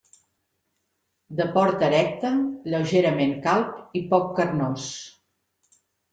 De 1.41 1.45
port 1.57 1.85
erecte, 1.87 2.31
lleugerament 2.73 3.37
calb, 3.45 3.77
i 4.01 4.03
poc 4.17 4.35
carnós. 4.43 4.91